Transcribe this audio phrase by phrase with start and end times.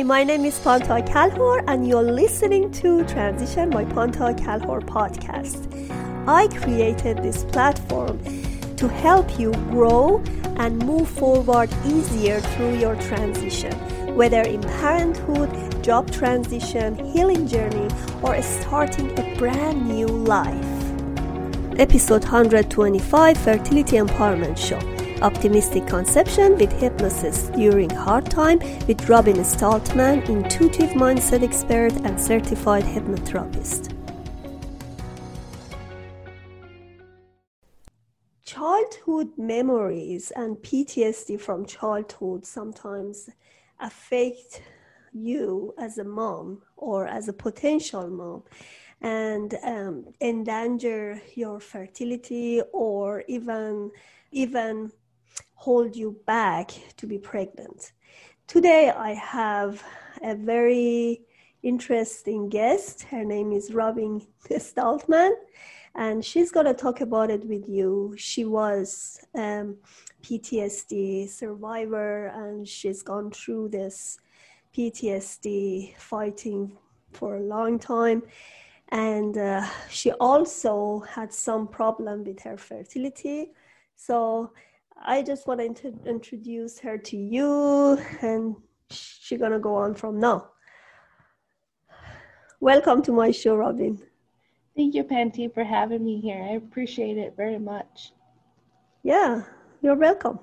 [0.00, 5.60] Hi, my name is Panta Kalhor, and you're listening to Transition by Panta Kalhor podcast.
[6.26, 8.18] I created this platform
[8.76, 10.24] to help you grow
[10.56, 13.74] and move forward easier through your transition,
[14.16, 17.90] whether in parenthood, job transition, healing journey,
[18.22, 21.78] or starting a brand new life.
[21.78, 28.58] Episode 125 Fertility Empowerment Show Optimistic Conception with Hypnosis During Hard Time
[28.88, 33.94] with Robin Staltman, intuitive mindset expert and certified hypnotherapist.
[38.44, 43.28] Childhood memories and PTSD from childhood sometimes
[43.78, 44.62] affect
[45.12, 48.42] you as a mom or as a potential mom
[49.02, 53.90] and um, endanger your fertility or even
[54.32, 54.92] even
[55.54, 57.92] hold you back to be pregnant.
[58.46, 59.82] Today, I have
[60.22, 61.22] a very
[61.62, 63.02] interesting guest.
[63.02, 65.32] Her name is Robin Staltman,
[65.94, 68.14] and she's going to talk about it with you.
[68.16, 69.76] She was um,
[70.22, 74.18] PTSD survivor, and she's gone through this
[74.76, 76.76] PTSD fighting
[77.12, 78.22] for a long time.
[78.88, 83.52] And uh, she also had some problem with her fertility.
[83.94, 84.52] So
[85.02, 88.54] I just want to introduce her to you, and
[88.90, 90.50] she's gonna go on from now.
[92.60, 93.98] Welcome to my show, Robin.
[94.76, 96.42] Thank you, Panty, for having me here.
[96.42, 98.12] I appreciate it very much.
[99.02, 99.44] Yeah,
[99.80, 100.38] you're welcome.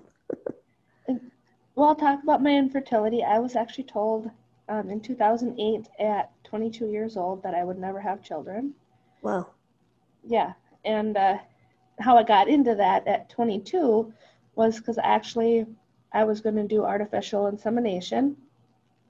[1.08, 3.24] well, I'll talk about my infertility.
[3.24, 4.32] I was actually told
[4.70, 8.74] um, in 2008 at 22 years old that I would never have children.
[9.22, 9.52] Wow.
[10.26, 11.38] Yeah, and uh,
[12.00, 14.12] how I got into that at 22
[14.58, 15.66] was because actually
[16.12, 18.36] I was going to do artificial insemination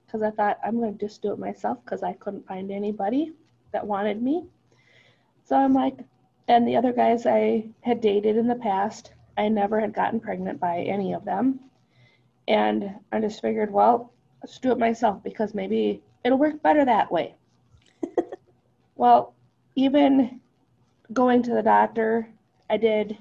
[0.06, 3.34] because I thought I'm going to just do it myself because I couldn't find anybody
[3.72, 4.46] that wanted me.
[5.46, 5.98] So I'm like,
[6.48, 10.60] and the other guys I had dated in the past, I never had gotten pregnant
[10.60, 11.60] by any of them.
[12.48, 17.12] And I just figured, well, let's do it myself because maybe it'll work better that
[17.12, 17.36] way.
[18.96, 19.34] well,
[19.76, 20.40] even
[21.14, 22.28] going to the doctor,
[22.70, 23.18] I did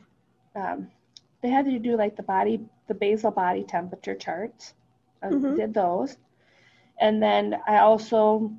[0.54, 0.88] um,
[1.46, 2.58] they had to do like the body,
[2.88, 4.74] the basal body temperature charts.
[5.22, 5.54] I mm-hmm.
[5.54, 6.16] did those.
[6.98, 8.50] And then I also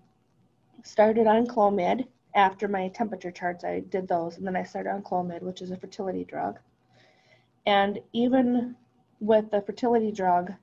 [0.85, 3.65] started on Clomid after my temperature charts.
[3.65, 4.37] I did those.
[4.37, 6.59] And then I started on Clomid, which is a fertility drug.
[7.65, 8.77] And even
[9.19, 10.53] with the fertility drug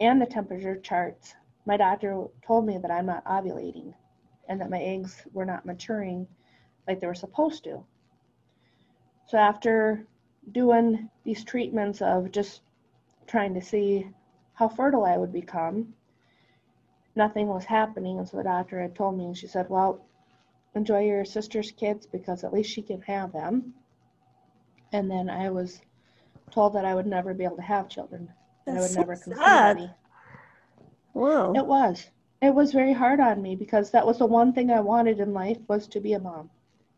[0.00, 1.34] and the temperature charts,
[1.64, 3.94] my doctor told me that I'm not ovulating
[4.48, 6.28] and that my eggs were not maturing
[6.86, 7.84] like they were supposed to.
[9.26, 10.06] So after
[10.52, 12.62] doing these treatments of just
[13.26, 14.08] trying to see
[14.54, 15.94] how fertile I would become.
[17.14, 20.04] Nothing was happening, and so the doctor had told me, and she said, Well,
[20.74, 23.74] enjoy your sister's kids because at least she can have them.
[24.92, 25.80] And then I was
[26.50, 28.28] told that I would never be able to have children.
[28.66, 29.90] That's I would so never conceive any.
[31.14, 31.54] Wow.
[31.54, 32.06] It was.
[32.42, 35.32] It was very hard on me because that was the one thing I wanted in
[35.32, 36.50] life was to be a mom.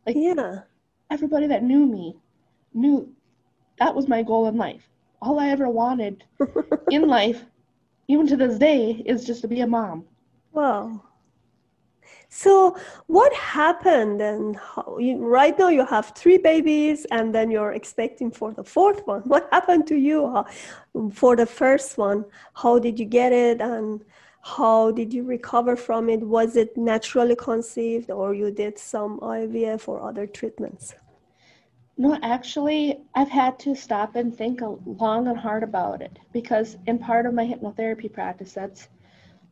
[0.05, 0.63] Like yeah.
[1.11, 2.17] everybody that knew me
[2.75, 3.15] knew
[3.79, 4.89] that was my goal in life.
[5.21, 6.25] All I ever wanted
[6.91, 7.45] in life,
[8.09, 10.05] even to this day, is just to be a mom.
[10.53, 11.03] Wow.
[12.31, 14.21] So, what happened?
[14.21, 18.65] And how, you, right now, you have three babies, and then you're expecting for the
[18.65, 19.23] fourth one.
[19.27, 20.45] What happened to you
[21.13, 22.25] for the first one?
[22.55, 24.05] How did you get it, and
[24.43, 26.21] how did you recover from it?
[26.21, 30.95] Was it naturally conceived, or you did some IVF or other treatments?
[32.01, 37.01] No, actually, I've had to stop and think long and hard about it because, in
[37.01, 38.89] part of my hypnotherapy practice, that's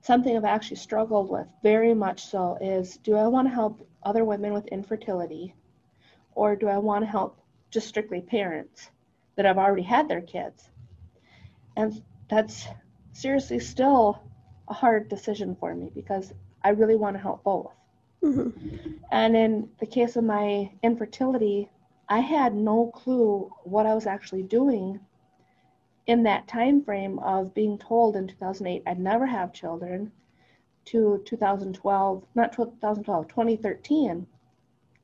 [0.00, 4.24] something I've actually struggled with very much so is do I want to help other
[4.24, 5.54] women with infertility
[6.36, 7.36] or do I want to help
[7.72, 8.90] just strictly parents
[9.34, 10.70] that have already had their kids?
[11.76, 12.68] And that's
[13.12, 14.22] seriously still
[14.68, 16.32] a hard decision for me because
[16.62, 17.72] I really want to help both.
[18.22, 18.92] Mm-hmm.
[19.10, 21.68] And in the case of my infertility,
[22.08, 25.00] I had no clue what I was actually doing
[26.06, 30.12] in that time frame of being told in 2008 I'd never have children
[30.86, 34.26] to 2012, not 2012, 2013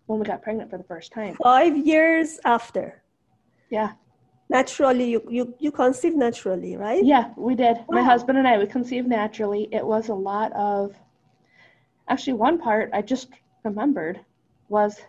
[0.07, 1.37] when we got pregnant for the first time.
[1.43, 3.03] 5 years after.
[3.69, 3.93] Yeah.
[4.49, 7.03] Naturally you you you conceived naturally, right?
[7.03, 7.79] Yeah, we did.
[7.79, 7.85] Wow.
[7.89, 9.67] My husband and I we conceived naturally.
[9.73, 10.95] It was a lot of
[12.09, 13.29] actually one part I just
[13.65, 14.21] remembered
[14.69, 15.01] was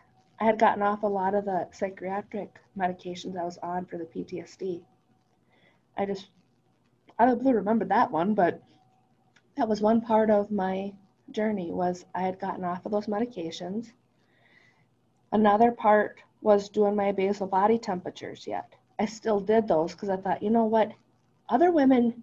[0.43, 4.03] I had gotten off a lot of the psychiatric medications I was on for the
[4.03, 4.81] PTSD.
[5.95, 6.27] I just,
[7.17, 8.61] I don't really remember that one, but
[9.55, 10.91] that was one part of my
[11.31, 13.93] journey was I had gotten off of those medications.
[15.31, 18.75] Another part was doing my basal body temperatures yet.
[18.99, 20.91] I still did those because I thought, you know what?
[21.47, 22.21] Other women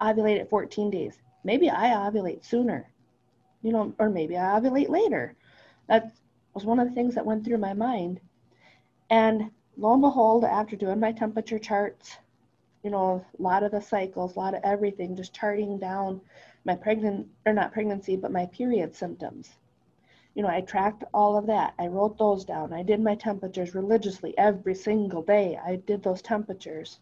[0.00, 1.16] ovulate at 14 days.
[1.44, 2.90] Maybe I ovulate sooner,
[3.62, 5.36] you know, or maybe I ovulate later.
[5.86, 6.12] That
[6.54, 8.20] was one of the things that went through my mind.
[9.10, 12.18] And lo and behold, after doing my temperature charts,
[12.82, 16.20] you know, a lot of the cycles, a lot of everything, just charting down
[16.64, 19.50] my pregnant, or not pregnancy, but my period symptoms.
[20.34, 21.74] You know, I tracked all of that.
[21.78, 22.72] I wrote those down.
[22.72, 25.58] I did my temperatures religiously every single day.
[25.64, 27.00] I did those temperatures.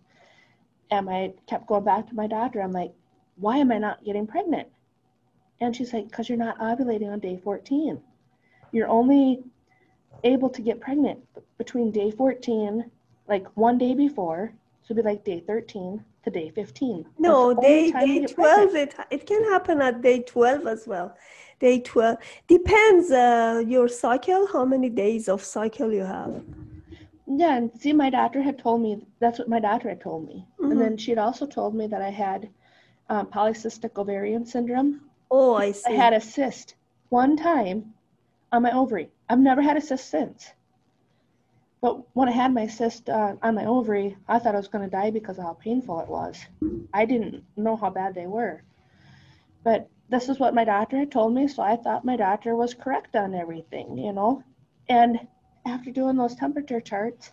[0.91, 2.61] And I kept going back to my doctor.
[2.61, 2.93] I'm like,
[3.37, 4.69] why am I not getting pregnant?
[5.61, 8.01] And she's like, because you're not ovulating on day 14.
[8.73, 9.43] You're only
[10.25, 11.21] able to get pregnant
[11.59, 12.91] between day 14,
[13.29, 14.53] like one day before,
[14.83, 17.07] so it'd be like day 13 to day 15.
[17.19, 21.17] No, day, day 12, it, it can happen at day 12 as well.
[21.59, 22.17] Day 12
[22.49, 26.43] depends uh, your cycle, how many days of cycle you have.
[27.27, 30.47] Yeah, and see, my doctor had told me that's what my doctor had told me.
[30.59, 30.73] Mm-hmm.
[30.73, 32.49] And then she had also told me that I had
[33.09, 35.03] um, polycystic ovarian syndrome.
[35.31, 35.93] Oh, I see.
[35.93, 36.75] I had a cyst
[37.11, 37.95] one time
[38.53, 39.11] on my ovary.
[39.29, 40.53] I've never had a cyst since.
[41.81, 44.85] But when I had my cyst uh, on my ovary, I thought I was going
[44.85, 46.39] to die because of how painful it was.
[46.93, 48.63] I didn't know how bad they were.
[49.65, 52.75] But this is what my doctor had told me, so I thought my doctor was
[52.75, 54.43] correct on everything, you know.
[54.89, 55.27] And
[55.65, 57.33] after doing those temperature charts,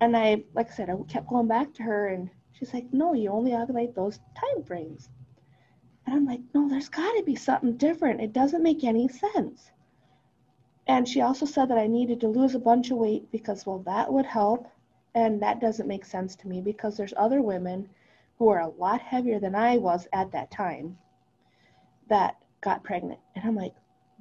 [0.00, 3.14] and I, like I said, I kept going back to her, and she's like, "No,
[3.14, 5.08] you only ovulate those time frames."
[6.06, 8.20] And I'm like, "No, there's got to be something different.
[8.20, 9.70] It doesn't make any sense."
[10.88, 13.80] And she also said that I needed to lose a bunch of weight because, well,
[13.80, 14.66] that would help.
[15.14, 17.88] And that doesn't make sense to me because there's other women
[18.38, 20.96] who are a lot heavier than I was at that time
[22.08, 23.20] that got pregnant.
[23.34, 23.74] And I'm like,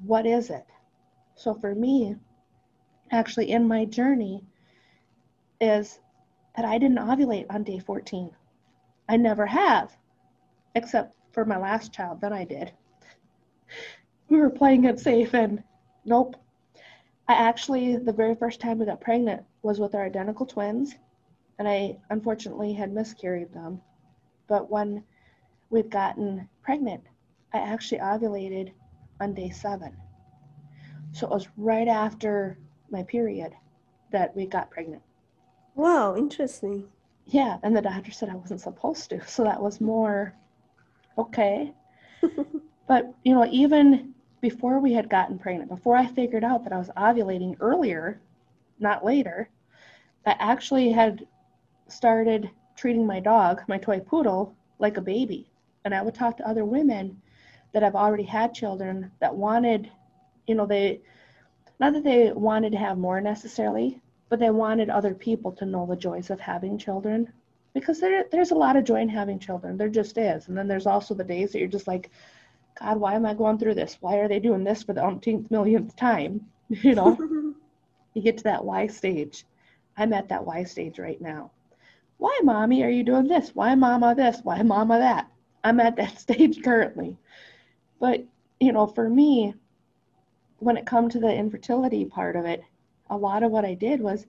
[0.06, 0.66] what is it?
[1.36, 2.16] So for me,
[3.12, 4.44] actually, in my journey,
[5.62, 6.00] is
[6.56, 8.32] that I didn't ovulate on day 14.
[9.08, 9.96] I never have,
[10.76, 12.72] except for my last child, then I did.
[14.30, 15.64] We were playing it safe, and
[16.04, 16.36] nope,
[17.28, 20.96] I actually, the very first time we got pregnant was with our identical twins,
[21.60, 23.82] and I unfortunately had miscarried them.
[24.48, 25.04] But when
[25.70, 27.04] we'd gotten pregnant,
[27.54, 28.72] I actually ovulated
[29.20, 29.98] on day seven.
[31.12, 32.58] So it was right after
[32.90, 33.54] my period
[34.12, 35.02] that we got pregnant.
[35.76, 36.88] Wow, interesting.
[37.26, 40.34] Yeah, and the doctor said I wasn't supposed to, so that was more
[41.18, 41.74] okay.
[42.88, 44.14] but, you know, even
[44.50, 48.22] before we had gotten pregnant, before I figured out that I was ovulating earlier,
[48.80, 49.50] not later,
[50.26, 51.28] I actually had
[51.90, 55.50] started treating my dog, my toy poodle, like a baby.
[55.84, 57.22] And I would talk to other women
[57.74, 59.92] that have already had children that wanted,
[60.48, 61.02] you know, they,
[61.82, 65.86] not that they wanted to have more necessarily, but they wanted other people to know
[65.86, 67.34] the joys of having children.
[67.74, 69.76] Because there, there's a lot of joy in having children.
[69.76, 70.48] There just is.
[70.48, 72.12] And then there's also the days that you're just like,
[72.80, 73.98] God, why am I going through this?
[74.02, 76.46] Why are they doing this for the umpteenth millionth time?
[76.70, 77.18] You know,
[78.14, 79.46] you get to that why stage.
[79.96, 81.52] I'm at that why stage right now.
[82.18, 83.56] Why, mommy, are you doing this?
[83.56, 84.42] Why, mama, this?
[84.44, 85.32] Why, mama, that?
[85.64, 87.18] I'm at that stage currently.
[88.02, 88.26] But,
[88.60, 89.54] you know, for me,
[90.60, 92.64] when it come to the infertility part of it,
[93.10, 94.26] a lot of what I did was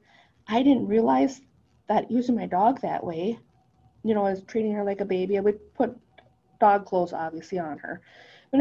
[0.46, 1.40] I didn't realize
[1.88, 3.38] that using my dog that way,
[4.04, 5.38] you know, I was treating her like a baby.
[5.38, 5.98] I would put
[6.60, 8.00] dog clothes obviously on her.
[8.50, 8.60] But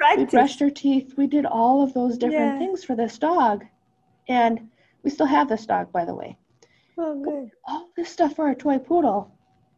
[0.00, 1.14] like, we brushed her teeth.
[1.16, 2.58] We did all of those different yeah.
[2.58, 3.64] things for this dog.
[4.28, 4.68] And
[5.02, 6.38] we still have this dog, by the way.
[6.96, 7.50] Oh, good.
[7.64, 9.30] All this stuff for a toy poodle.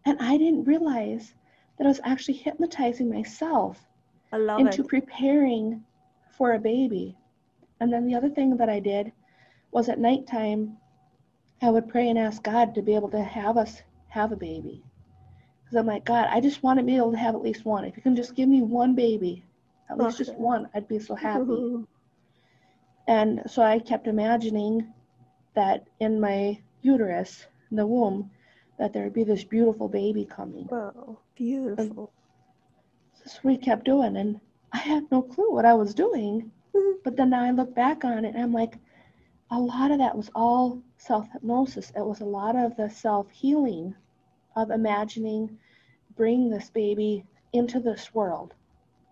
[0.04, 1.34] And I didn't realize
[1.78, 3.78] that I was actually hypnotizing myself
[4.32, 4.88] into it.
[4.88, 5.82] preparing
[6.36, 7.16] for a baby.
[7.80, 9.12] And then the other thing that I did
[9.70, 10.76] was at nighttime,
[11.60, 14.82] I would pray and ask God to be able to have us have a baby.
[15.72, 17.86] Because I'm like, God, I just want to be able to have at least one.
[17.86, 19.42] If you can just give me one baby,
[19.88, 21.82] at least just one, I'd be so happy.
[23.08, 24.92] and so I kept imagining
[25.54, 28.30] that in my uterus, in the womb,
[28.78, 30.66] that there would be this beautiful baby coming.
[30.66, 32.12] Wow, beautiful.
[33.22, 34.40] And so we kept doing, and
[34.72, 36.52] I had no clue what I was doing.
[37.02, 38.76] But then now I look back on it, and I'm like,
[39.50, 41.92] a lot of that was all self hypnosis.
[41.96, 43.94] It was a lot of the self healing
[44.56, 45.58] of imagining
[46.16, 48.54] bring this baby into this world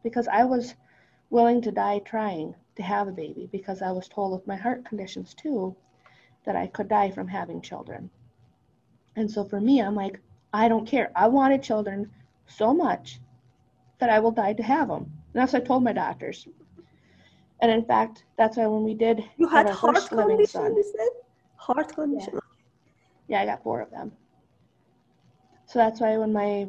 [0.02, 0.74] because I was
[1.30, 4.84] willing to die trying to have a baby because I was told with my heart
[4.84, 5.74] conditions too
[6.44, 8.10] that I could die from having children.
[9.16, 10.20] And so for me, I'm like,
[10.52, 11.10] I don't care.
[11.14, 12.10] I wanted children
[12.46, 13.20] so much
[13.98, 15.02] that I will die to have them.
[15.02, 16.48] And that's what I told my doctors.
[17.60, 20.76] And in fact, that's why when we did You had heart first living condition, son-
[20.76, 21.08] you said?
[21.56, 22.40] Heart condition.
[23.28, 24.12] Yeah, I got four of them.
[25.70, 26.66] So that's why when my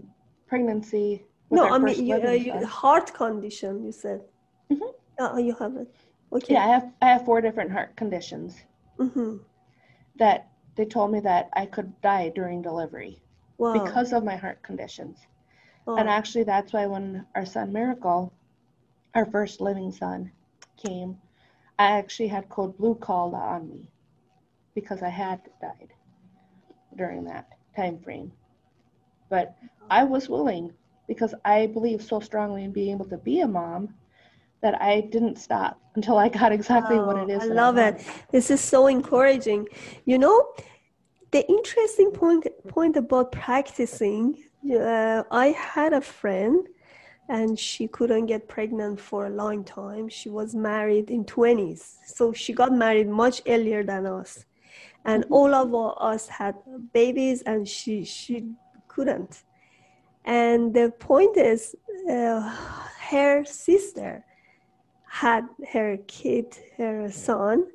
[0.47, 1.25] pregnancy.
[1.49, 3.83] No, I mean you, uh, you, heart condition.
[3.83, 4.21] You said.
[4.71, 4.93] Mhm.
[5.17, 5.87] Oh, you have it.
[6.31, 6.53] Okay.
[6.53, 8.61] yeah, I have I have four different heart conditions
[8.97, 9.37] hmm
[10.17, 13.23] that they told me that I could die during delivery
[13.57, 13.73] Wow.
[13.73, 15.17] because of my heart conditions.
[15.87, 15.97] oh.
[15.97, 18.31] And actually, that's why when our son Miracle,
[19.15, 20.31] our first living son,
[20.77, 21.17] came,
[21.79, 23.89] I actually had code blue called on me
[24.75, 25.91] because I had died
[26.95, 28.31] during that time frame.
[29.31, 29.45] But
[29.89, 30.65] I was willing
[31.07, 33.83] because I believe so strongly in being able to be a mom
[34.63, 37.41] that I didn't stop until I got exactly what it is.
[37.41, 37.93] I love it.
[38.35, 39.61] This is so encouraging.
[40.05, 40.37] You know,
[41.35, 44.23] the interesting point point about practicing.
[44.69, 46.59] Uh, I had a friend,
[47.35, 50.05] and she couldn't get pregnant for a long time.
[50.19, 51.81] She was married in twenties,
[52.17, 54.31] so she got married much earlier than us,
[55.11, 55.31] and Mhm.
[55.37, 55.67] all of
[56.11, 56.53] us had
[56.99, 58.35] babies, and she she
[59.01, 59.43] couldn't.
[60.25, 61.75] And the point is,
[62.09, 62.41] uh,
[63.09, 64.23] her sister
[65.07, 65.43] had
[65.73, 66.45] her kid,
[66.77, 67.65] her son,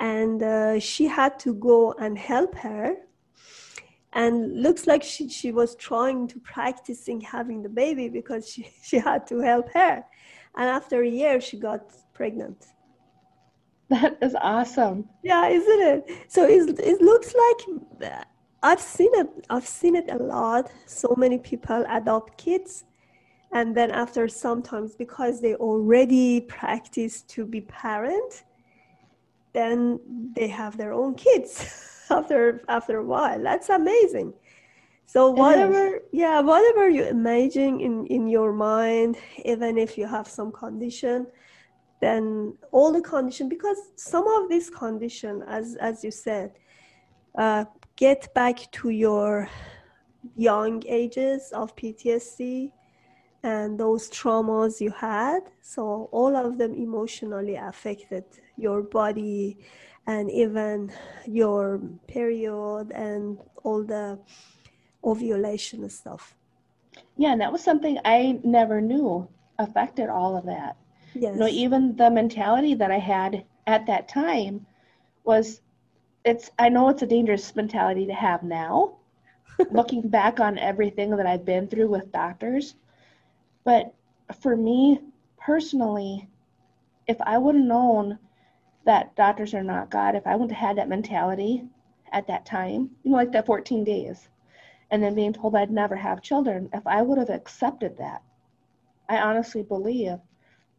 [0.00, 2.96] and uh, she had to go and help her.
[4.14, 8.98] And looks like she, she was trying to practicing having the baby because she, she
[8.98, 10.02] had to help her.
[10.56, 11.82] And after a year, she got
[12.14, 12.60] pregnant.
[13.90, 15.08] That is awesome.
[15.22, 16.00] Yeah, isn't it?
[16.28, 17.60] So it, it looks like
[18.62, 19.28] I've seen it.
[19.48, 20.70] I've seen it a lot.
[20.86, 22.84] So many people adopt kids,
[23.52, 28.44] and then after sometimes because they already practice to be parent,
[29.52, 30.00] then
[30.34, 33.40] they have their own kids after after a while.
[33.42, 34.34] That's amazing.
[35.06, 40.52] So whatever, yeah, whatever you imagine in in your mind, even if you have some
[40.52, 41.28] condition,
[42.00, 46.52] then all the condition because some of this condition as as you said
[47.36, 47.64] uh,
[47.98, 49.50] get back to your
[50.36, 52.70] young ages of ptsd
[53.42, 55.40] and those traumas you had.
[55.60, 58.24] So all of them emotionally affected
[58.56, 59.58] your body
[60.06, 60.92] and even
[61.26, 64.18] your period and all the
[65.04, 66.36] ovulation stuff.
[67.16, 69.28] Yeah, and that was something I never knew
[69.58, 70.76] affected all of that.
[71.14, 74.66] yes You know, even the mentality that I had at that time
[75.24, 75.60] was
[76.28, 78.96] it's I know it's a dangerous mentality to have now,
[79.70, 82.74] looking back on everything that I've been through with doctors.
[83.64, 83.94] But
[84.40, 85.00] for me
[85.38, 86.28] personally,
[87.06, 88.18] if I would have known
[88.84, 91.64] that doctors are not God, if I wouldn't have had that mentality
[92.12, 94.28] at that time, you know, like that 14 days,
[94.90, 98.22] and then being told I'd never have children, if I would have accepted that,
[99.08, 100.18] I honestly believe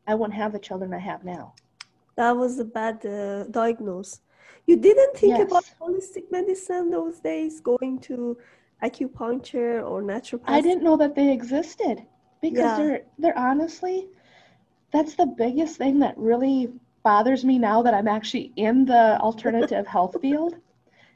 [0.05, 1.53] I wouldn't have the children I have now.
[2.15, 4.21] That was a bad uh, diagnose.
[4.69, 5.47] You didn't think Yes.
[5.47, 8.37] about holistic medicine those days, going to
[8.83, 10.57] acupuncture or naturopathy?
[10.57, 12.05] I didn't know that they existed
[12.39, 12.77] because Yeah.
[12.77, 13.97] they're they're honestly
[14.91, 16.59] that's the biggest thing that really
[17.03, 20.53] bothers me now that I'm actually in the alternative health field.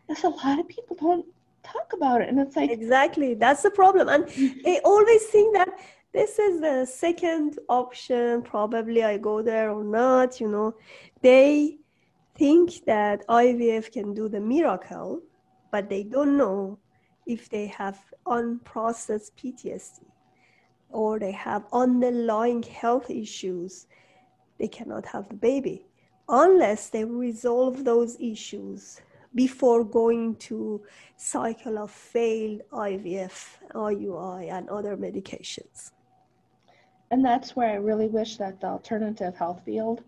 [0.10, 1.26] Is a lot of people don't
[1.64, 3.36] talk about it and it's like Exactly.
[3.36, 4.10] That's the problem.
[4.10, 4.28] And
[4.66, 5.70] they always think that
[6.12, 8.42] this is the second option.
[8.42, 10.74] Probably I go there or not, you know.
[11.22, 11.78] They
[12.36, 15.22] think that IVF can do the miracle,
[15.72, 16.80] but they don't know
[17.26, 20.02] if they have unprocessed PTSD
[20.90, 23.88] or they have underlying health issues.
[24.60, 25.86] They cannot have the baby
[26.30, 29.02] unless they resolve those issues
[29.36, 30.82] before going to
[31.18, 35.92] cycle of failed IVF, IUI, and other medications.
[37.12, 40.04] and that's where I really wish that the alternative health field,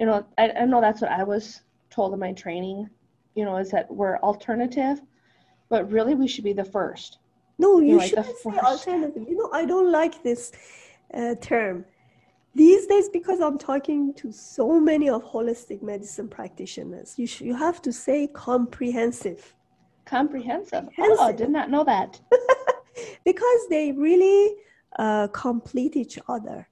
[0.00, 2.88] you know, I, I know that's what I was told in my training,
[3.34, 5.02] you know, is that we're alternative,
[5.68, 7.18] but really we should be the first.
[7.58, 9.26] No, you like the shouldn't say first- alternative.
[9.28, 10.52] You know, I don't like this
[11.12, 11.84] uh, term.
[12.54, 17.54] These days, because I'm talking to so many of holistic medicine practitioners, you, sh- you
[17.54, 19.54] have to say comprehensive.
[20.06, 20.88] Comprehensive.
[20.98, 22.18] Oh, I did not know that.
[23.24, 24.56] because they really
[24.98, 26.66] uh, complete each other.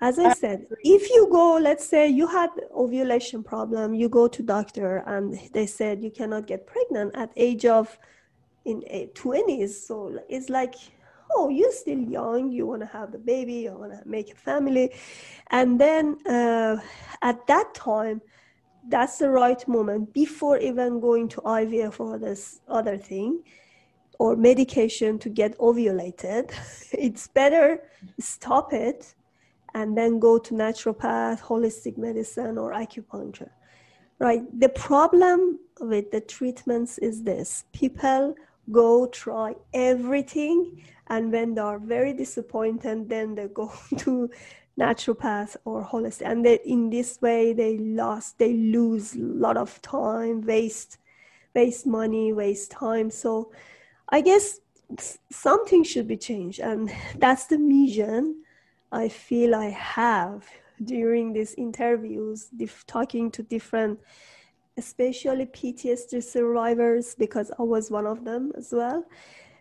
[0.00, 4.42] As I said, if you go, let's say you had ovulation problem, you go to
[4.42, 7.98] doctor and they said you cannot get pregnant at age of
[8.66, 9.70] in eh, 20s.
[9.70, 10.74] So it's like,
[11.30, 14.36] oh, you're still young, you want to have the baby, you want to make a
[14.36, 14.94] family.
[15.50, 16.76] And then uh,
[17.22, 18.20] at that time,
[18.88, 23.42] that's the right moment before even going to IVF or this other thing
[24.18, 26.52] or medication to get ovulated,
[26.92, 27.82] it's better
[28.18, 29.14] stop it
[29.76, 33.50] and then go to naturopath, holistic medicine, or acupuncture.
[34.18, 34.42] Right?
[34.58, 38.34] The problem with the treatments is this people
[38.72, 44.30] go try everything, and when they are very disappointed, then they go to
[44.80, 49.80] naturopath or holistic and they, in this way they lost they lose a lot of
[49.80, 50.98] time waste
[51.54, 53.50] waste money waste time so
[54.10, 54.60] i guess
[55.30, 58.36] something should be changed and that's the mission
[58.92, 60.46] i feel i have
[60.84, 62.48] during these interviews
[62.86, 63.98] talking to different
[64.76, 69.04] especially ptsd survivors because i was one of them as well.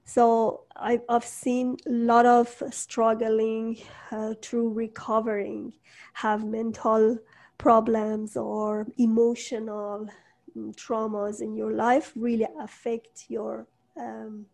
[0.05, 3.77] So I've, I've seen a lot of struggling
[4.11, 5.73] uh, through recovering,
[6.13, 7.17] have mental
[7.57, 10.07] problems or emotional
[10.55, 13.65] mm, traumas in your life really affect your
[13.97, 14.45] um,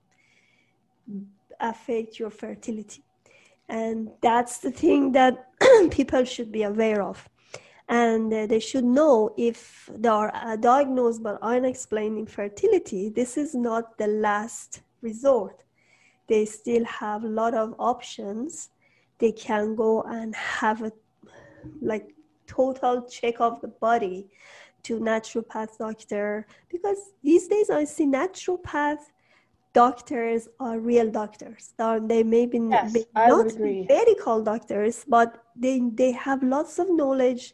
[1.60, 3.04] affect your fertility
[3.70, 5.48] and that's the thing that
[5.92, 7.28] people should be aware of
[7.90, 13.54] and uh, they should know if they are uh, diagnosed by unexplained infertility this is
[13.54, 15.64] not the last resort.
[16.28, 18.70] They still have a lot of options.
[19.18, 20.92] They can go and have a
[21.82, 22.14] like
[22.48, 24.28] total check of the body
[24.84, 29.11] to naturopath doctor because these days I see naturopath
[29.74, 31.74] doctors are real doctors.
[31.78, 37.54] They may be, yes, may not medical doctors, but they they have lots of knowledge.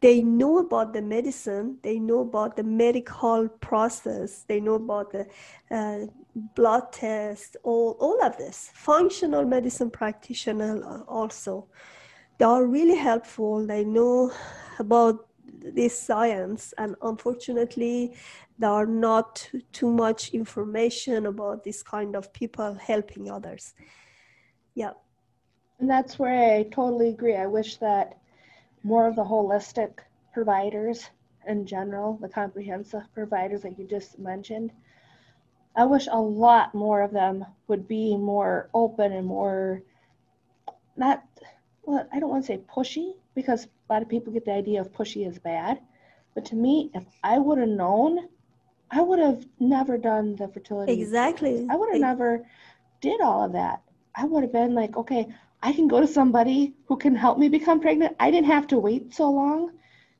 [0.00, 1.78] They know about the medicine.
[1.82, 4.44] They know about the medical process.
[4.46, 5.26] They know about the
[5.70, 6.06] uh,
[6.54, 7.56] blood test.
[7.62, 8.70] All all of this.
[8.74, 11.68] Functional medicine practitioner also.
[12.38, 13.66] They are really helpful.
[13.66, 14.32] They know
[14.78, 15.26] about
[15.64, 18.14] this science, and unfortunately,
[18.58, 23.74] there are not too much information about this kind of people helping others.
[24.74, 24.92] Yeah.
[25.80, 27.34] And that's where i totally agree.
[27.34, 28.18] I wish that
[28.84, 29.98] more of the holistic
[30.32, 31.10] providers
[31.46, 34.70] in general the comprehensive providers like you just mentioned
[35.76, 39.82] i wish a lot more of them would be more open and more
[40.96, 41.24] not
[41.84, 44.80] well i don't want to say pushy because a lot of people get the idea
[44.80, 45.80] of pushy is bad
[46.34, 48.28] but to me if i would have known
[48.90, 50.92] I would have never done the fertility.
[50.92, 51.66] Exactly.
[51.68, 52.46] I would have never
[53.00, 53.82] did all of that.
[54.14, 57.48] I would have been like, okay, I can go to somebody who can help me
[57.48, 58.14] become pregnant.
[58.20, 59.72] I didn't have to wait so long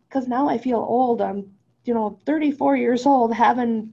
[0.09, 1.21] because now I feel old.
[1.21, 1.53] I'm,
[1.85, 3.93] you know, 34 years old, having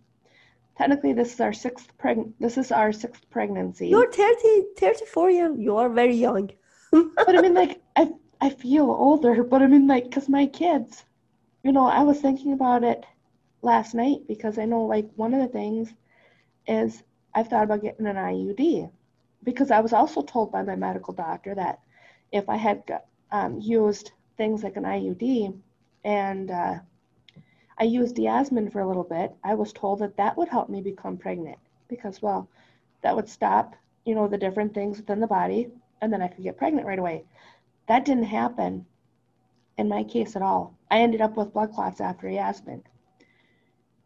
[0.78, 3.90] technically this is our sixth preg this is our sixth pregnancy.
[3.90, 5.60] You're 30, 34 years.
[5.60, 6.50] You are very young.
[6.92, 8.10] but I mean, like, I
[8.42, 9.42] I feel older.
[9.52, 11.06] But I mean, like, because my kids,
[11.64, 13.06] you know, I was thinking about it
[13.62, 15.94] last night because I know like one of the things
[16.68, 17.04] is
[17.36, 18.90] I've thought about getting an IUD
[19.44, 21.80] because I was also told by my medical doctor that
[22.32, 22.84] if I had
[23.32, 25.54] um, used things like an IUD
[26.04, 26.80] and uh,
[27.78, 30.82] I used Yasmin for a little bit, I was told that that would help me
[30.82, 31.58] become pregnant
[31.90, 32.48] because, well,
[33.02, 33.76] that would stop,
[34.06, 35.70] you know, the different things within the body
[36.02, 37.26] and then I could get pregnant right away.
[37.92, 38.86] That didn't happen
[39.78, 40.78] in my case at all.
[40.90, 42.84] I ended up with blood clots after Yasmin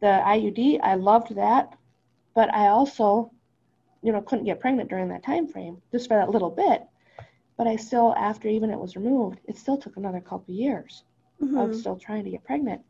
[0.05, 1.73] the IUD, I loved that,
[2.33, 3.31] but I also,
[4.03, 6.83] you know, couldn't get pregnant during that time frame, just for that little bit.
[7.57, 11.03] But I still, after even it was removed, it still took another couple years
[11.41, 11.57] mm-hmm.
[11.57, 12.81] of still trying to get pregnant.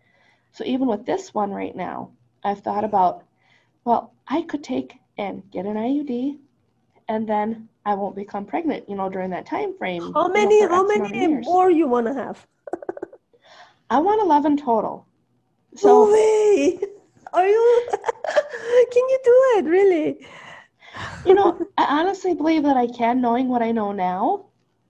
[0.52, 2.12] So even with this one right now,
[2.44, 3.24] I've thought about,
[3.84, 6.40] well, I could take and get an IUD,
[7.08, 10.14] and then I won't become pregnant, you know, during that time frame.
[10.14, 10.60] How many?
[10.60, 12.46] You know, how many more you want to have?
[13.90, 15.06] I want eleven total.
[15.76, 15.88] So.
[15.88, 16.80] No way.
[17.34, 17.88] Are you?
[17.92, 20.26] can you do it really?
[21.26, 24.46] You know, I honestly believe that I can, knowing what I know now.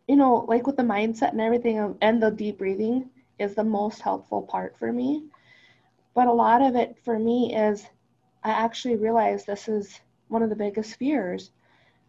[0.08, 4.02] You know, like with the mindset and everything, and the deep breathing is the most
[4.02, 5.26] helpful part for me.
[6.14, 7.86] But a lot of it for me is
[8.44, 11.52] I actually realized this is one of the biggest fears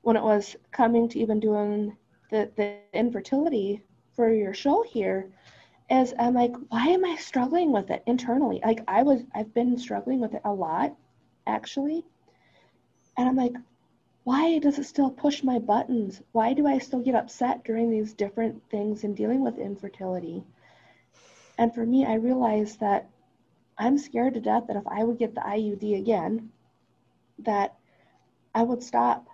[0.07, 1.97] when it was coming to even doing
[2.31, 3.83] the, the infertility
[4.14, 5.29] for your show here
[5.90, 8.61] is I'm like, why am I struggling with it internally?
[8.64, 10.95] Like I was, I've been struggling with it a lot,
[11.49, 12.05] actually.
[13.19, 13.55] And I'm like,
[14.23, 16.23] why does it still push my buttons?
[16.31, 20.45] Why do I still get upset during these different things and dealing with infertility?
[21.59, 23.09] And for me, I realized that
[23.77, 26.53] I'm scared to death that if I would get the IUD again,
[27.40, 27.75] that
[28.55, 29.27] I would stop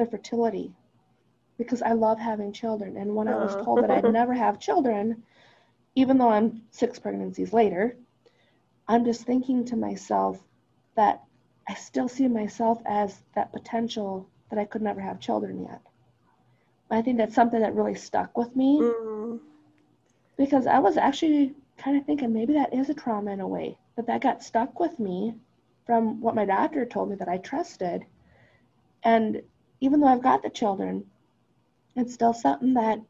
[0.00, 0.72] the fertility
[1.58, 2.96] because I love having children.
[2.96, 5.22] And when I was told that I'd never have children,
[5.94, 7.96] even though I'm six pregnancies later,
[8.88, 10.40] I'm just thinking to myself
[10.96, 11.22] that
[11.68, 15.80] I still see myself as that potential that I could never have children yet.
[16.90, 19.38] I think that's something that really stuck with me mm.
[20.36, 23.76] because I was actually kind of thinking maybe that is a trauma in a way,
[23.94, 25.34] but that got stuck with me
[25.86, 28.04] from what my doctor told me that I trusted.
[29.04, 29.42] And
[29.80, 31.04] even though I've got the children,
[31.96, 33.00] it's still something that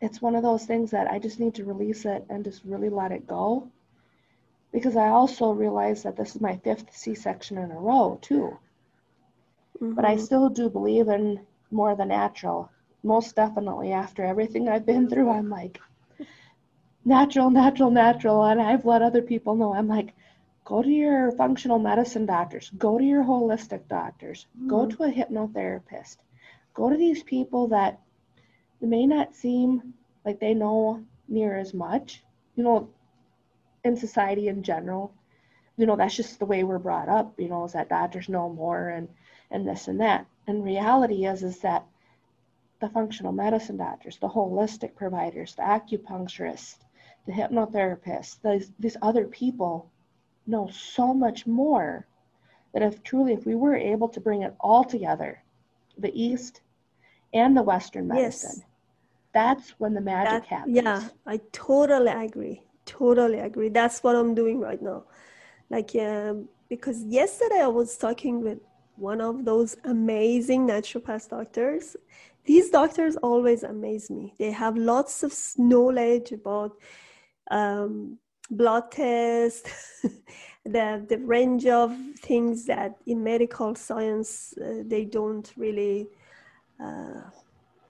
[0.00, 2.88] it's one of those things that I just need to release it and just really
[2.88, 3.70] let it go.
[4.72, 8.58] Because I also realize that this is my fifth C section in a row, too.
[9.80, 9.94] Mm-hmm.
[9.94, 10.24] But I mm-hmm.
[10.24, 12.70] still do believe in more the natural.
[13.02, 15.80] Most definitely, after everything I've been through, I'm like,
[17.04, 18.44] natural, natural, natural.
[18.44, 20.14] And I've let other people know, I'm like,
[20.64, 24.68] go to your functional medicine doctors, go to your holistic doctors, mm-hmm.
[24.68, 26.16] go to a hypnotherapist,
[26.72, 28.00] go to these people that
[28.80, 32.22] may not seem like they know near as much.
[32.56, 32.90] You know,
[33.84, 35.12] in society in general,
[35.76, 38.48] you know, that's just the way we're brought up, you know, is that doctors know
[38.48, 39.08] more and,
[39.50, 40.26] and this and that.
[40.46, 41.84] And reality is is that
[42.80, 46.76] the functional medicine doctors, the holistic providers, the acupuncturists,
[47.26, 49.90] the hypnotherapists, these, these other people
[50.46, 52.06] know so much more
[52.72, 55.42] that if truly if we were able to bring it all together,
[55.98, 56.60] the East
[57.32, 58.66] and the Western medicine, yes.
[59.32, 60.76] that's when the magic that, happens.
[60.76, 62.62] Yeah, I totally agree.
[62.84, 63.68] Totally agree.
[63.68, 65.04] That's what I'm doing right now.
[65.70, 68.58] Like, um, because yesterday I was talking with
[68.96, 71.96] one of those amazing naturopath doctors.
[72.44, 74.34] These doctors always amaze me.
[74.38, 76.72] They have lots of knowledge about
[77.50, 78.18] um,
[78.50, 80.02] blood tests,
[80.64, 86.08] the, the range of things that in medical science uh, they don't really
[86.82, 87.20] uh,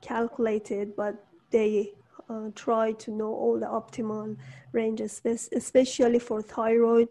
[0.01, 1.93] calculate it, but they
[2.29, 4.37] uh, try to know all the optimal
[4.73, 7.09] ranges, especially for thyroid,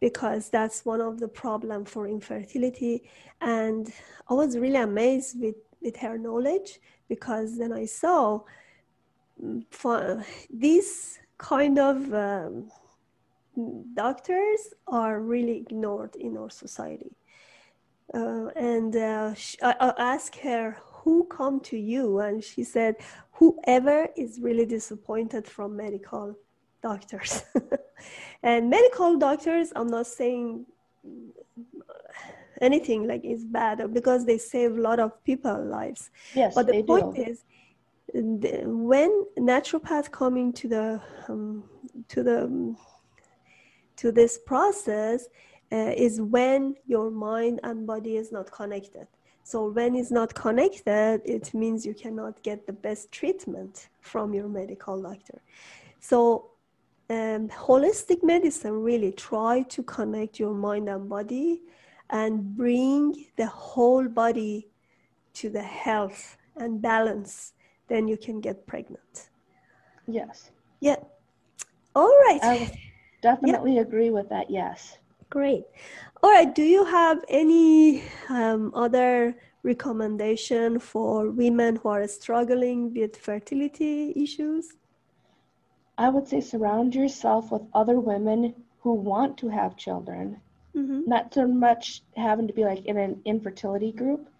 [0.00, 3.02] because that's one of the problem for infertility.
[3.40, 3.92] And
[4.28, 8.40] I was really amazed with, with her knowledge because then I saw
[9.42, 12.70] mm, for this kind of um,
[13.94, 17.12] doctors are really ignored in our society.
[18.12, 22.96] Uh, and uh, I, I asked her who come to you, and she said
[23.32, 26.36] whoever is really disappointed from medical
[26.82, 27.42] doctors.
[28.42, 30.66] and medical doctors, I'm not saying
[32.60, 36.10] anything like is bad because they save a lot of people lives.
[36.34, 37.22] Yes, but the point do.
[37.22, 37.44] is
[38.14, 41.64] when naturopath coming to the um,
[42.08, 42.74] to the
[43.96, 45.28] to this process
[45.72, 49.06] uh, is when your mind and body is not connected.
[49.42, 54.48] So when it's not connected it means you cannot get the best treatment from your
[54.48, 55.40] medical doctor.
[56.00, 56.50] So
[57.10, 61.62] um, holistic medicine really try to connect your mind and body
[62.10, 64.68] and bring the whole body
[65.34, 67.52] to the health and balance
[67.90, 69.28] then you can get pregnant.
[70.06, 70.50] Yes.
[70.80, 70.96] Yeah.
[71.94, 72.40] All right.
[72.42, 72.72] I
[73.20, 73.82] definitely yeah.
[73.82, 74.48] agree with that.
[74.48, 74.96] Yes.
[75.28, 75.64] Great.
[76.22, 76.54] All right.
[76.54, 84.76] Do you have any um, other recommendation for women who are struggling with fertility issues?
[85.98, 90.40] I would say surround yourself with other women who want to have children.
[90.74, 91.02] Mm-hmm.
[91.06, 94.30] Not so much having to be like in an infertility group,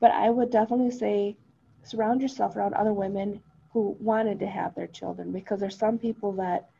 [0.00, 1.36] but I would definitely say
[1.84, 3.40] surround yourself around other women
[3.72, 6.70] who wanted to have their children because there's some people that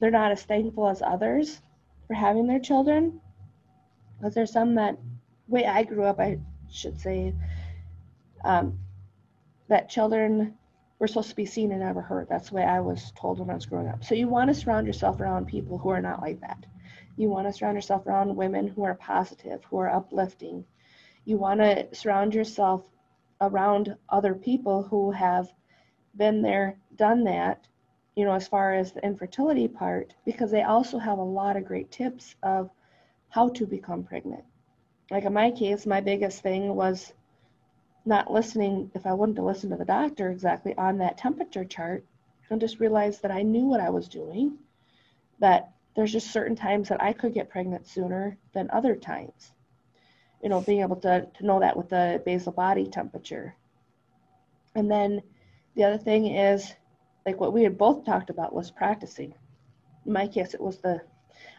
[0.00, 1.60] they're not as thankful as others
[2.06, 3.20] for having their children.
[4.18, 4.96] Because there's some that,
[5.48, 6.38] way I grew up, I
[6.70, 7.34] should say,
[8.44, 8.78] um,
[9.68, 10.54] that children
[10.98, 12.28] were supposed to be seen and never heard.
[12.28, 14.04] That's the way I was told when I was growing up.
[14.04, 16.64] So you want to surround yourself around people who are not like that.
[17.16, 20.64] You want to surround yourself around women who are positive, who are uplifting.
[21.24, 22.88] You want to surround yourself
[23.40, 25.48] around other people who have
[26.16, 27.66] been there, done that,
[28.14, 31.64] you know, as far as the infertility part, because they also have a lot of
[31.64, 32.70] great tips of
[33.28, 34.44] how to become pregnant.
[35.10, 37.12] Like in my case, my biggest thing was
[38.06, 42.04] not listening, if I wanted to listen to the doctor exactly on that temperature chart,
[42.48, 44.56] and just realized that I knew what I was doing,
[45.40, 49.52] that there's just certain times that I could get pregnant sooner than other times
[50.42, 53.54] you know, being able to, to know that with the basal body temperature.
[54.74, 55.22] And then
[55.74, 56.72] the other thing is,
[57.24, 59.34] like what we had both talked about was practicing.
[60.04, 61.00] In my case, it was the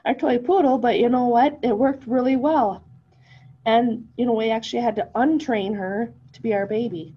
[0.06, 1.60] our toy poodle, but you know what?
[1.62, 2.84] It worked really well.
[3.66, 7.13] And, you know, we actually had to untrain her to be our baby.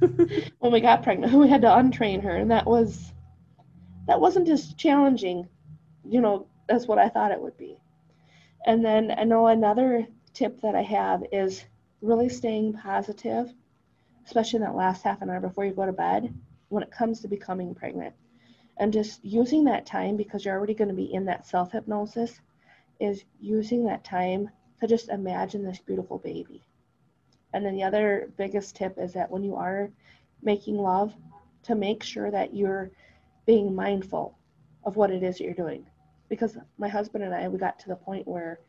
[0.58, 2.34] when we got pregnant, we had to untrain her.
[2.34, 3.12] And that was,
[4.08, 5.48] that wasn't as challenging,
[6.04, 7.78] you know, as what I thought it would be.
[8.66, 10.06] And then I know another
[10.40, 11.66] tip that I have is
[12.00, 13.52] really staying positive,
[14.24, 16.34] especially in that last half an hour before you go to bed
[16.70, 18.14] when it comes to becoming pregnant.
[18.78, 22.40] And just using that time because you're already going to be in that self hypnosis
[22.98, 24.48] is using that time
[24.80, 26.62] to just imagine this beautiful baby.
[27.52, 29.90] And then the other biggest tip is that when you are
[30.42, 31.12] making love,
[31.64, 32.90] to make sure that you're
[33.44, 34.38] being mindful
[34.84, 35.84] of what it is that you're doing.
[36.30, 38.60] Because my husband and I, we got to the point where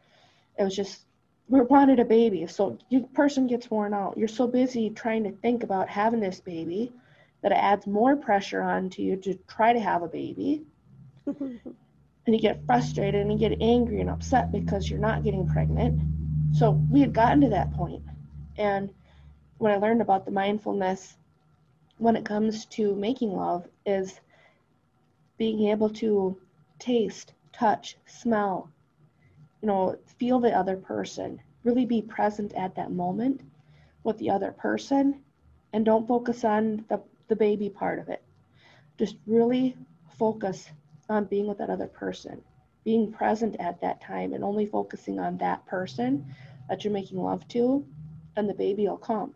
[0.59, 1.05] it was just
[1.47, 2.47] we wanted a baby.
[2.47, 4.17] So your person gets worn out.
[4.17, 6.91] You're so busy trying to think about having this baby
[7.41, 10.63] that it adds more pressure onto you to try to have a baby.
[11.25, 16.01] and you get frustrated and you get angry and upset because you're not getting pregnant.
[16.55, 18.03] So we had gotten to that point.
[18.57, 18.93] And
[19.57, 21.17] when I learned about the mindfulness
[22.01, 24.19] when it comes to making love is
[25.37, 26.35] being able to
[26.79, 28.71] taste, touch, smell,
[29.61, 33.41] you know, feel the other person, really be present at that moment
[34.03, 35.21] with the other person,
[35.73, 38.23] and don't focus on the, the baby part of it.
[38.97, 39.77] Just really
[40.17, 40.69] focus
[41.09, 42.41] on being with that other person,
[42.83, 46.25] being present at that time, and only focusing on that person
[46.67, 47.85] that you're making love to,
[48.35, 49.33] and the baby will come.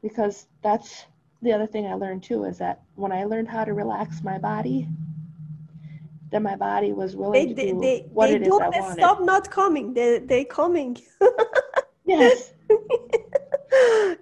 [0.00, 1.04] Because that's
[1.42, 4.38] the other thing I learned too is that when I learned how to relax my
[4.38, 4.88] body,
[6.30, 8.94] then my body was willing they, to do they, what they it is I wanted.
[8.94, 9.94] Stop not coming.
[9.94, 10.98] They they coming.
[12.06, 12.52] yes.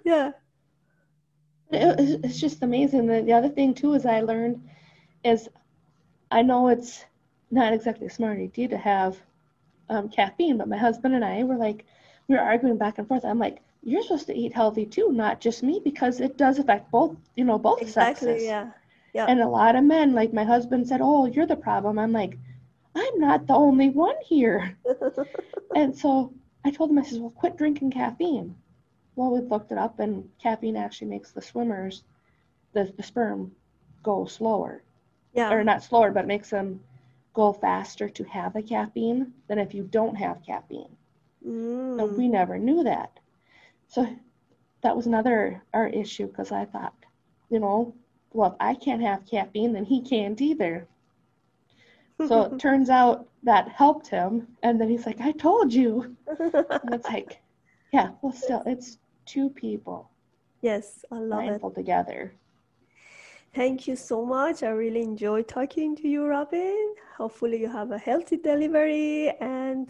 [0.03, 0.31] yeah.
[1.69, 3.07] It, it's just amazing.
[3.07, 4.67] The, the other thing too is I learned
[5.23, 5.49] is
[6.31, 7.03] I know it's
[7.51, 9.17] not exactly a smart idea to have
[9.89, 11.85] um, caffeine, but my husband and I were like
[12.27, 13.25] we were arguing back and forth.
[13.25, 16.91] I'm like, you're supposed to eat healthy too, not just me, because it does affect
[16.91, 18.43] both, you know, both exactly, sexes.
[18.43, 18.71] Yeah.
[19.17, 19.25] Yeah.
[19.27, 21.97] And a lot of men, like my husband said, Oh, you're the problem.
[21.97, 22.37] I'm like,
[22.93, 24.77] I'm not the only one here.
[25.75, 26.31] and so
[26.63, 28.53] I told him, I said, Well, quit drinking caffeine.
[29.15, 32.03] Well, we've looked it up, and caffeine actually makes the swimmers,
[32.73, 33.53] the, the sperm,
[34.03, 34.83] go slower.
[35.33, 35.51] Yeah.
[35.51, 36.79] Or not slower, but makes them
[37.33, 40.95] go faster to have the caffeine than if you don't have caffeine.
[41.43, 41.97] Mm.
[41.97, 43.19] So we never knew that.
[43.87, 44.07] So
[44.81, 46.93] that was another our issue because I thought,
[47.49, 47.95] you know,
[48.33, 50.87] well, if I can't have caffeine, then he can't either.
[52.27, 54.47] So it turns out that helped him.
[54.63, 56.15] And then he's like, I told you.
[56.27, 57.41] and it's like,
[57.93, 60.09] yeah, well, still, it's two people.
[60.61, 61.75] Yes, I love mindful it.
[61.75, 62.33] together.
[63.53, 64.63] Thank you so much.
[64.63, 66.95] I really enjoyed talking to you, Robin.
[67.17, 69.89] Hopefully, you have a healthy delivery and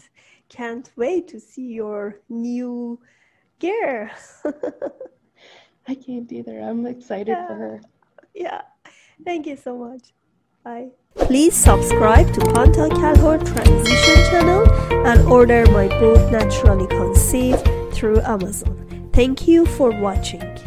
[0.50, 3.00] can't wait to see your new
[3.60, 4.10] girl.
[5.88, 6.60] I can't either.
[6.60, 7.48] I'm excited yeah.
[7.48, 7.82] for her.
[8.38, 8.62] Yeah.
[9.26, 10.14] Thank you so much.
[10.64, 10.90] Bye.
[11.16, 14.70] Please subscribe to Panta Kalhor Transition channel
[15.08, 19.10] and order my book Naturally Conceived through Amazon.
[19.12, 20.67] Thank you for watching.